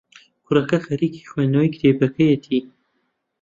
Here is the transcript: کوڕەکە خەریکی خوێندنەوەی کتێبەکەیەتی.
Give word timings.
کوڕەکە 0.45 0.77
خەریکی 0.85 1.27
خوێندنەوەی 1.29 1.71
کتێبەکەیەتی. 1.75 2.59